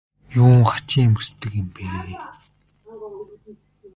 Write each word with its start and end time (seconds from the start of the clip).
Юун 0.41 0.61
хачин 0.71 1.01
юм 1.07 1.13
хүсдэг 1.17 1.51
юм 1.61 1.67
бэ? 1.75 1.83